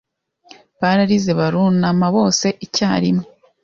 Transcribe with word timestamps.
Bararize 0.79 1.31
barunama 1.39 2.05
bose 2.15 2.47
icyarimwe 2.65 3.25